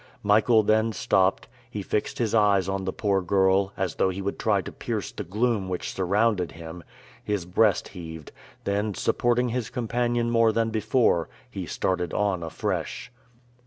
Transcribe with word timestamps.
Michael 0.23 0.63
then 0.63 0.93
stopped, 0.93 1.47
he 1.69 1.83
fixed 1.83 2.17
his 2.17 2.33
eyes 2.33 2.67
on 2.67 2.85
the 2.85 2.91
poor 2.91 3.21
girl, 3.21 3.71
as 3.77 3.93
though 3.93 4.09
he 4.09 4.19
would 4.19 4.39
try 4.39 4.59
to 4.59 4.71
pierce 4.71 5.11
the 5.11 5.23
gloom 5.23 5.69
which 5.69 5.93
surrounded 5.93 6.53
him; 6.53 6.83
his 7.23 7.45
breast 7.45 7.89
heaved; 7.89 8.31
then, 8.63 8.95
supporting 8.95 9.49
his 9.49 9.69
companion 9.69 10.31
more 10.31 10.51
than 10.51 10.71
before, 10.71 11.29
he 11.51 11.67
started 11.67 12.15
on 12.15 12.41
afresh. 12.41 13.11